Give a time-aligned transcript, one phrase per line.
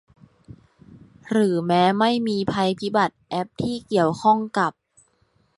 [1.29, 4.71] หรือแม้ไม่มีภัยพิบัติแอปที่เกี่ยวข้องกับ